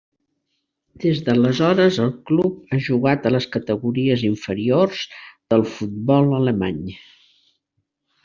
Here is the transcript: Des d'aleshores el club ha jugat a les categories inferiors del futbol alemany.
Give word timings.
Des 1.01 1.19
d'aleshores 1.25 1.99
el 2.05 2.09
club 2.29 2.55
ha 2.69 2.79
jugat 2.87 3.27
a 3.27 3.33
les 3.35 3.47
categories 3.57 4.25
inferiors 4.31 5.03
del 5.55 5.65
futbol 5.75 6.33
alemany. 6.41 6.81